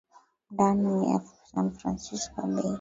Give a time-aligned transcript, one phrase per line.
[0.51, 1.17] Ndani ya
[1.47, 2.69] San Francisco Bay.